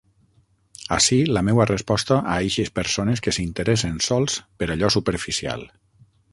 [0.95, 5.71] Ací la meua resposta a eixes persones que s'interessen sols per allò superficial.